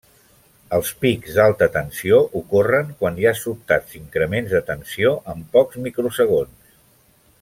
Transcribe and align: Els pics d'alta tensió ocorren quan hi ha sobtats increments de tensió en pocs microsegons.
Els 0.77 0.87
pics 1.03 1.35
d'alta 1.39 1.67
tensió 1.75 2.17
ocorren 2.39 2.89
quan 3.03 3.19
hi 3.21 3.27
ha 3.27 3.35
sobtats 3.41 3.99
increments 4.01 4.57
de 4.57 4.63
tensió 4.71 5.13
en 5.35 5.45
pocs 5.57 5.79
microsegons. 5.89 6.75